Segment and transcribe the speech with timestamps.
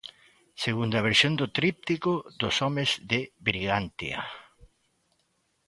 [0.65, 2.11] Segunda versión do tríptico
[2.41, 4.19] dos homes de Brigantia.